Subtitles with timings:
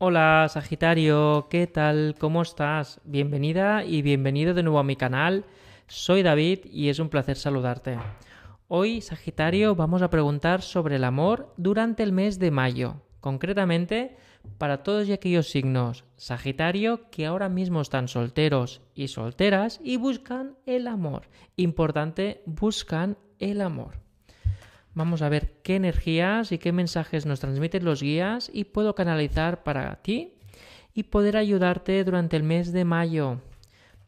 [0.00, 2.14] Hola Sagitario, ¿qué tal?
[2.20, 3.00] ¿Cómo estás?
[3.02, 5.44] Bienvenida y bienvenido de nuevo a mi canal.
[5.88, 7.98] Soy David y es un placer saludarte.
[8.68, 14.16] Hoy, Sagitario, vamos a preguntar sobre el amor durante el mes de mayo, concretamente
[14.56, 20.86] para todos aquellos signos Sagitario que ahora mismo están solteros y solteras y buscan el
[20.86, 21.22] amor.
[21.56, 24.07] Importante, buscan el amor.
[24.98, 29.62] Vamos a ver qué energías y qué mensajes nos transmiten los guías y puedo canalizar
[29.62, 30.34] para ti
[30.92, 33.40] y poder ayudarte durante el mes de mayo.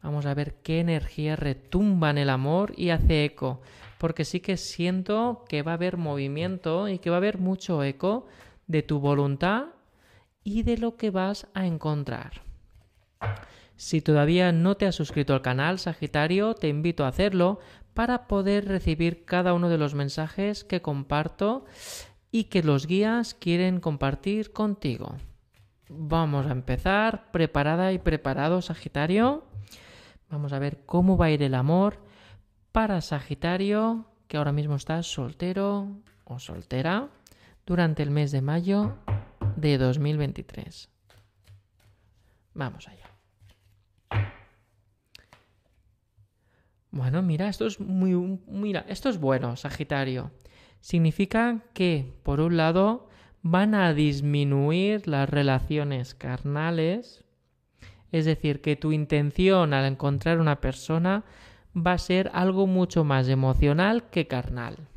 [0.03, 3.61] Vamos a ver qué energía retumba en el amor y hace eco,
[3.99, 7.81] porque sí que siento que va a haber movimiento y que va a haber mucho
[7.85, 8.27] eco
[8.67, 9.67] de tu voluntad
[10.43, 12.41] y de lo que vas a encontrar.
[13.77, 17.59] Si todavía no te has suscrito al canal Sagitario, te invito a hacerlo
[17.93, 21.65] para poder recibir cada uno de los mensajes que comparto
[22.31, 25.17] y que los guías quieren compartir contigo.
[25.89, 29.43] Vamos a empezar, preparada y preparado Sagitario.
[30.29, 31.99] Vamos a ver cómo va a ir el amor
[32.71, 35.89] para Sagitario, que ahora mismo está soltero
[36.23, 37.09] o soltera,
[37.65, 38.97] durante el mes de mayo
[39.57, 40.89] de 2023.
[42.53, 43.10] Vamos allá.
[46.91, 50.31] Bueno, mira, esto es muy mira, esto es bueno, Sagitario.
[50.81, 53.07] Significa que por un lado
[53.41, 57.23] van a disminuir las relaciones carnales,
[58.11, 61.23] es decir, que tu intención al encontrar una persona
[61.75, 64.89] va a ser algo mucho más emocional que carnal.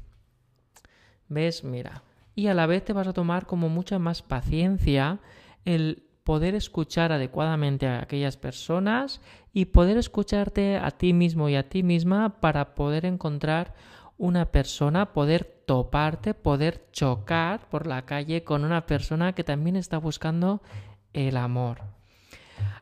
[1.28, 1.62] ¿Ves?
[1.62, 2.02] Mira.
[2.34, 5.20] Y a la vez te vas a tomar como mucha más paciencia
[5.64, 9.20] el poder escuchar adecuadamente a aquellas personas
[9.52, 13.74] y poder escucharte a ti mismo y a ti misma para poder encontrar
[14.16, 19.98] una persona, poder toparte, poder chocar por la calle con una persona que también está
[19.98, 20.62] buscando
[21.12, 21.82] el amor.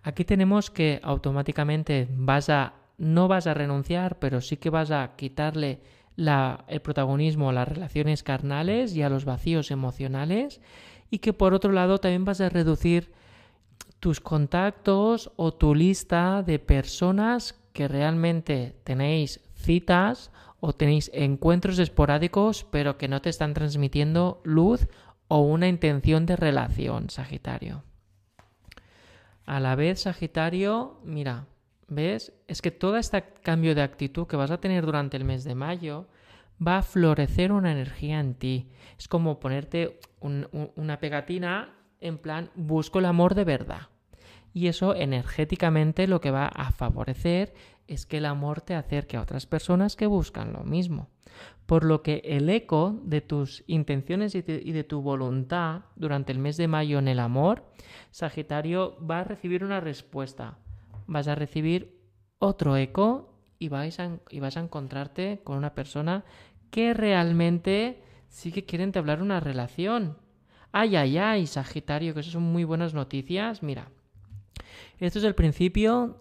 [0.02, 5.16] Aquí tenemos que automáticamente vas a no vas a renunciar, pero sí que vas a
[5.16, 5.80] quitarle
[6.16, 10.60] el protagonismo a las relaciones carnales y a los vacíos emocionales
[11.10, 13.12] y que por otro lado también vas a reducir
[14.02, 22.64] tus contactos o tu lista de personas que realmente tenéis citas o tenéis encuentros esporádicos
[22.64, 24.88] pero que no te están transmitiendo luz
[25.28, 27.84] o una intención de relación, Sagitario.
[29.46, 31.46] A la vez, Sagitario, mira,
[31.86, 32.32] ¿ves?
[32.48, 35.54] Es que todo este cambio de actitud que vas a tener durante el mes de
[35.54, 36.08] mayo
[36.58, 38.68] va a florecer una energía en ti.
[38.98, 43.91] Es como ponerte una pegatina en plan, busco el amor de verdad
[44.54, 47.54] y eso energéticamente lo que va a favorecer
[47.86, 51.08] es que el amor te acerque a otras personas que buscan lo mismo.
[51.66, 56.56] Por lo que el eco de tus intenciones y de, tu voluntad durante el mes
[56.56, 57.64] de mayo en el amor,
[58.10, 60.58] Sagitario va a recibir una respuesta.
[61.06, 61.98] Vas a recibir
[62.38, 66.24] otro eco y, vais a, y vas a encontrarte con una persona
[66.70, 70.18] que realmente sí que quiere entablar una relación.
[70.72, 73.62] Ay, ay, ay, Sagitario, que eso son muy buenas noticias.
[73.62, 73.88] Mira,
[74.98, 76.20] esto es el principio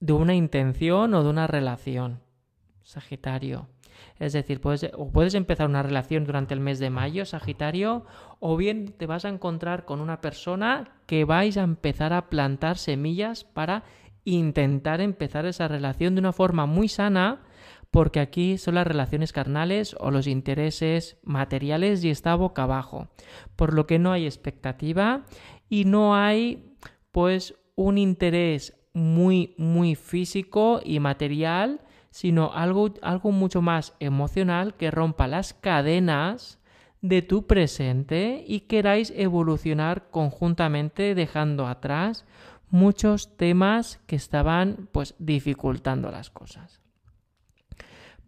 [0.00, 2.20] de una intención o de una relación.
[2.82, 3.68] Sagitario.
[4.18, 8.06] Es decir, puedes, o puedes empezar una relación durante el mes de mayo, Sagitario,
[8.38, 12.78] o bien te vas a encontrar con una persona que vais a empezar a plantar
[12.78, 13.84] semillas para
[14.24, 17.42] intentar empezar esa relación de una forma muy sana,
[17.90, 23.08] porque aquí son las relaciones carnales o los intereses materiales y está boca abajo,
[23.54, 25.24] por lo que no hay expectativa
[25.68, 26.75] y no hay
[27.16, 34.90] pues un interés muy, muy físico y material, sino algo, algo mucho más emocional que
[34.90, 36.58] rompa las cadenas
[37.00, 42.26] de tu presente y queráis evolucionar conjuntamente dejando atrás
[42.68, 46.82] muchos temas que estaban pues dificultando las cosas.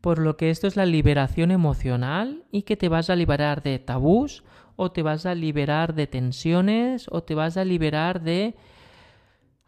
[0.01, 3.79] Por lo que esto es la liberación emocional y que te vas a liberar de
[3.81, 4.45] tabús
[4.77, 8.57] o te vas a liberar de tensiones o te vas a liberar de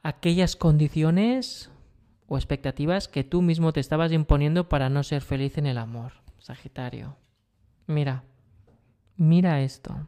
[0.03, 1.71] aquellas condiciones
[2.27, 6.13] o expectativas que tú mismo te estabas imponiendo para no ser feliz en el amor,
[6.39, 7.17] Sagitario.
[7.87, 8.25] Mira,
[9.17, 10.07] mira esto.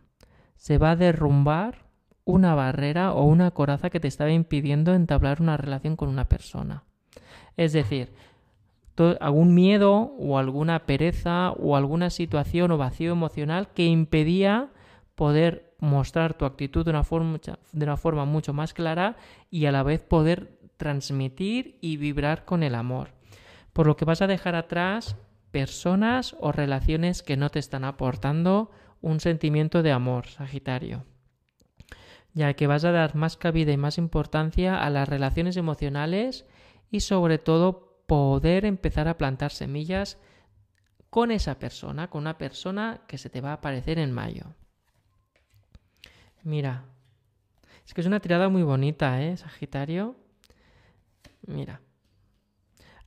[0.57, 1.87] Se va a derrumbar
[2.25, 6.85] una barrera o una coraza que te estaba impidiendo entablar una relación con una persona.
[7.57, 8.13] Es decir,
[9.21, 14.71] algún miedo o alguna pereza o alguna situación o vacío emocional que impedía
[15.15, 17.41] poder mostrar tu actitud de una, forma,
[17.73, 19.17] de una forma mucho más clara
[19.51, 23.09] y a la vez poder transmitir y vibrar con el amor.
[23.73, 25.17] Por lo que vas a dejar atrás
[25.51, 28.71] personas o relaciones que no te están aportando
[29.01, 31.05] un sentimiento de amor, Sagitario.
[32.33, 36.47] ya que vas a dar más cabida y más importancia a las relaciones emocionales
[36.93, 40.17] y sobre todo poder empezar a plantar semillas
[41.11, 44.55] con esa persona, con una persona que se te va a aparecer en mayo.
[46.45, 46.85] Mira,
[47.87, 50.17] es que es una tirada muy bonita, ¿eh, Sagitario?
[51.47, 51.81] Mira,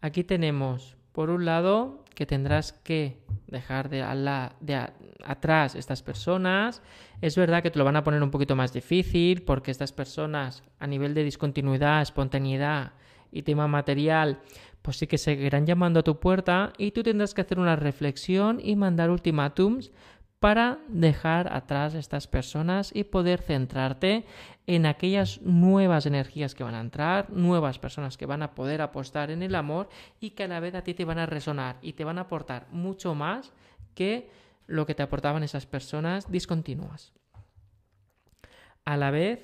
[0.01, 3.97] aquí tenemos, por un lado, que tendrás que dejar de,
[4.61, 4.87] de
[5.25, 6.81] atrás estas personas.
[7.21, 10.63] Es verdad que te lo van a poner un poquito más difícil porque estas personas
[10.79, 12.93] a nivel de discontinuidad, espontaneidad
[13.31, 14.39] y tema material,
[14.81, 18.59] pues sí que seguirán llamando a tu puerta y tú tendrás que hacer una reflexión
[18.63, 19.91] y mandar ultimátums
[20.39, 24.25] para dejar atrás estas personas y poder centrarte
[24.67, 29.31] en aquellas nuevas energías que van a entrar, nuevas personas que van a poder apostar
[29.31, 29.89] en el amor
[30.19, 32.21] y que a la vez a ti te van a resonar y te van a
[32.21, 33.53] aportar mucho más
[33.93, 34.29] que
[34.67, 37.13] lo que te aportaban esas personas discontinuas.
[38.83, 39.39] A la vez,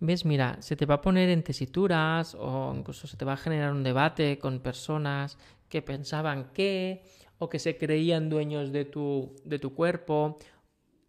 [0.00, 3.38] ves, mira, se te va a poner en tesituras o incluso se te va a
[3.38, 5.38] generar un debate con personas
[5.68, 7.04] que pensaban que
[7.40, 10.38] o que se creían dueños de tu, de tu cuerpo.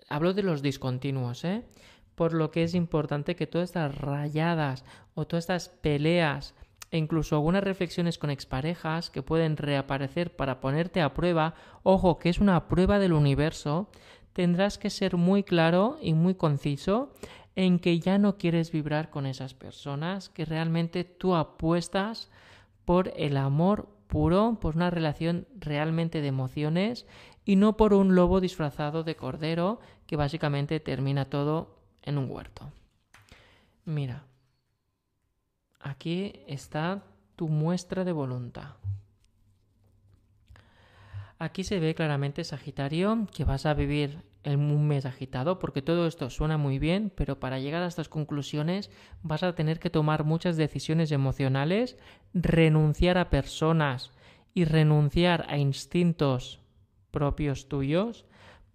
[0.09, 1.65] Hablo de los discontinuos, ¿eh?
[2.15, 6.55] Por lo que es importante que todas estas rayadas o todas estas peleas
[6.89, 12.29] e incluso algunas reflexiones con exparejas que pueden reaparecer para ponerte a prueba, ojo, que
[12.29, 13.89] es una prueba del universo,
[14.33, 17.13] tendrás que ser muy claro y muy conciso
[17.55, 22.29] en que ya no quieres vibrar con esas personas, que realmente tú apuestas
[22.85, 27.07] por el amor puro, por una relación realmente de emociones
[27.45, 32.69] y no por un lobo disfrazado de cordero que básicamente termina todo en un huerto.
[33.85, 34.25] Mira,
[35.79, 37.03] aquí está
[37.37, 38.75] tu muestra de voluntad.
[41.41, 46.05] Aquí se ve claramente, Sagitario, que vas a vivir en un mes agitado, porque todo
[46.05, 48.91] esto suena muy bien, pero para llegar a estas conclusiones
[49.23, 51.97] vas a tener que tomar muchas decisiones emocionales,
[52.35, 54.11] renunciar a personas
[54.53, 56.59] y renunciar a instintos
[57.09, 58.25] propios tuyos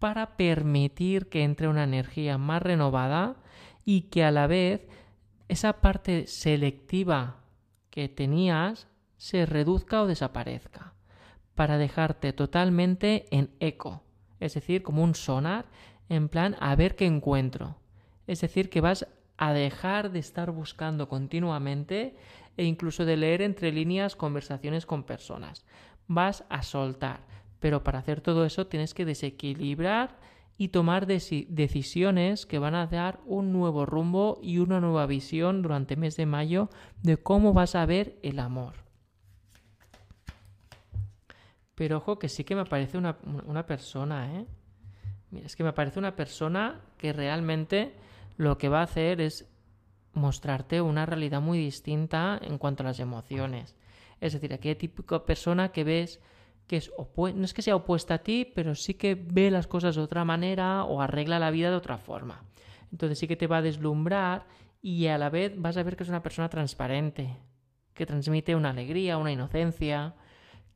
[0.00, 3.36] para permitir que entre una energía más renovada
[3.84, 4.88] y que a la vez
[5.46, 7.44] esa parte selectiva
[7.90, 10.95] que tenías se reduzca o desaparezca,
[11.56, 14.06] para dejarte totalmente en eco
[14.41, 15.67] es decir, como un sonar,
[16.08, 17.76] en plan a ver qué encuentro.
[18.26, 19.06] Es decir, que vas
[19.38, 22.17] a dejar de estar buscando continuamente
[22.56, 25.64] e incluso de leer entre líneas conversaciones con personas.
[26.06, 27.20] Vas a soltar,
[27.61, 30.19] pero para hacer todo eso tienes que desequilibrar
[30.59, 35.94] y tomar decisiones que van a dar un nuevo rumbo y una nueva visión durante
[35.94, 36.70] el mes de mayo
[37.02, 38.86] de cómo vas a ver el amor.
[41.76, 44.46] Pero ojo que sí que me parece una, persona, ¿eh?
[45.44, 47.94] Es que me parece una persona que realmente
[48.38, 49.46] lo que va a hacer es
[50.14, 53.76] mostrarte una realidad muy distinta en cuanto a las emociones.
[54.23, 56.20] Es decir, aquella típica persona que ves
[56.67, 59.96] que es no es que sea opuesta a ti, pero sí que ve las cosas
[59.96, 62.43] de otra manera o arregla la vida de otra forma.
[62.90, 64.46] Entonces sí que te va a deslumbrar
[64.81, 67.37] y a la vez vas a ver que es una persona transparente,
[67.93, 70.14] que transmite una alegría, una inocencia,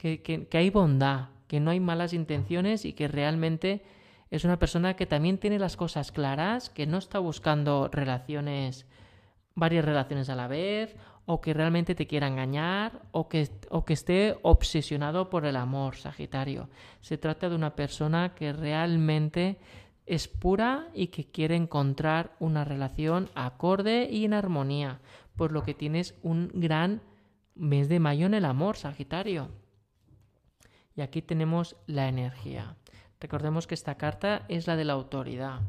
[0.00, 3.82] que, hay bondad, que no hay malas intenciones y que realmente
[4.30, 8.86] es una persona que también tiene las cosas claras, que no está buscando relaciones,
[9.54, 13.92] varias relaciones a la vez, o que realmente te quiera engañar, o que, o que
[13.92, 16.70] esté obsesionado por el amor, Sagitario.
[17.02, 19.58] Se trata de una persona que realmente
[20.06, 25.00] es pura y que quiere encontrar una relación acorde y en armonía,
[25.36, 27.02] por lo que tienes un gran
[27.54, 29.59] mes de mayo en el amor, Sagitario.
[30.94, 32.76] Y aquí tenemos la energía.
[33.20, 35.60] Recordemos que esta carta es la de la autoridad,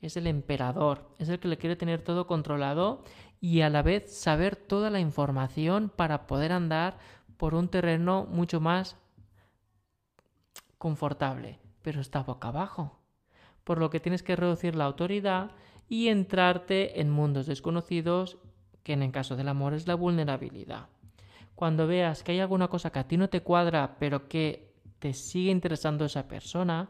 [0.00, 3.02] es el emperador, es el que le quiere tener todo controlado
[3.40, 6.98] y a la vez saber toda la información para poder andar
[7.36, 8.96] por un terreno mucho más
[10.78, 12.98] confortable, pero está boca abajo.
[13.64, 15.50] Por lo que tienes que reducir la autoridad
[15.88, 18.38] y entrarte en mundos desconocidos,
[18.82, 20.88] que en el caso del amor es la vulnerabilidad.
[21.54, 24.69] Cuando veas que hay alguna cosa que a ti no te cuadra, pero que
[25.00, 26.88] te sigue interesando esa persona,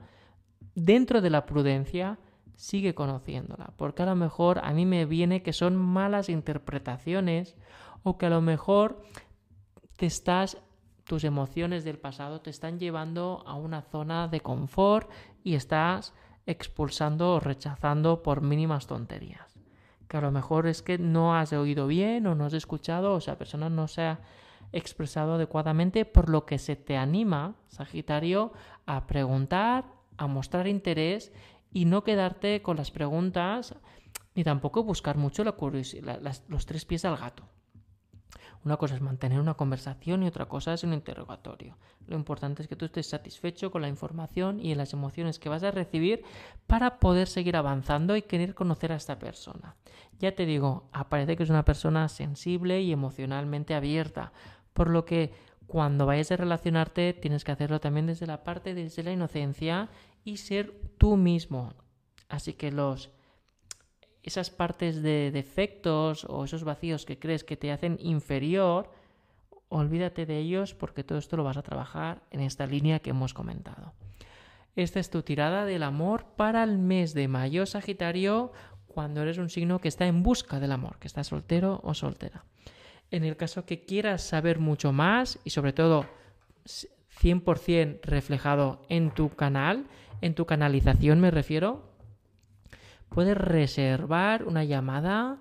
[0.74, 2.18] dentro de la prudencia,
[2.54, 3.72] sigue conociéndola.
[3.76, 7.56] Porque a lo mejor a mí me viene que son malas interpretaciones
[8.02, 9.02] o que a lo mejor
[9.96, 10.58] te estás
[11.10, 15.10] tus emociones del pasado te están llevando a una zona de confort
[15.42, 16.14] y estás
[16.46, 19.58] expulsando o rechazando por mínimas tonterías.
[20.06, 23.18] Que a lo mejor es que no has oído bien o no has escuchado o
[23.18, 24.20] esa persona no se ha
[24.72, 28.52] expresado adecuadamente, por lo que se te anima, Sagitario,
[28.86, 29.84] a preguntar,
[30.16, 31.32] a mostrar interés
[31.72, 33.74] y no quedarte con las preguntas
[34.34, 35.54] ni tampoco buscar mucho la
[36.48, 37.44] los tres pies al gato.
[38.62, 41.78] Una cosa es mantener una conversación y otra cosa es un interrogatorio.
[42.06, 45.48] Lo importante es que tú estés satisfecho con la información y en las emociones que
[45.48, 46.22] vas a recibir
[46.66, 49.76] para poder seguir avanzando y querer conocer a esta persona.
[50.18, 54.32] Ya te digo, aparece que es una persona sensible y emocionalmente abierta,
[54.80, 55.30] por lo que
[55.66, 59.90] cuando vayas a relacionarte tienes que hacerlo también desde la parte desde la inocencia
[60.24, 61.74] y ser tú mismo.
[62.30, 62.72] Así que
[64.22, 68.90] esas partes de defectos o esos vacíos que crees que te hacen inferior,
[69.68, 73.34] olvídate de ellos porque todo esto lo vas a trabajar en esta línea que hemos
[73.34, 73.92] comentado.
[74.76, 78.50] Esta es tu tirada del amor para el mes de mayo, Sagitario,
[78.86, 82.46] cuando eres un signo que está en busca del amor, que está soltero o soltera.
[83.10, 86.06] En el caso que quieras saber mucho más y sobre todo
[87.22, 89.86] 100% reflejado en tu canal,
[90.20, 91.90] en tu canalización me refiero,
[93.08, 95.38] puedes reservar una llamada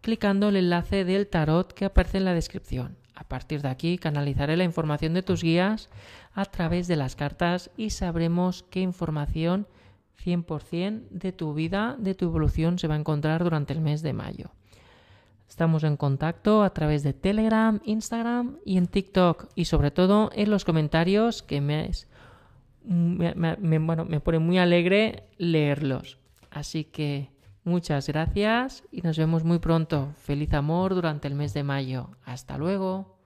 [0.00, 2.96] clicando el enlace del tarot que aparece en la descripción.
[3.14, 5.90] A partir de aquí canalizaré la información de tus guías
[6.32, 9.66] a través de las cartas y sabremos qué información
[10.24, 14.12] 100% de tu vida, de tu evolución se va a encontrar durante el mes de
[14.12, 14.52] mayo.
[15.52, 20.48] Estamos en contacto a través de Telegram, Instagram y en TikTok y sobre todo en
[20.48, 21.90] los comentarios que me,
[22.86, 26.16] me pone muy alegre leerlos.
[26.50, 27.32] Así que
[27.64, 30.14] muchas gracias y nos vemos muy pronto.
[30.16, 32.08] Feliz amor durante el mes de mayo.
[32.24, 33.21] Hasta luego.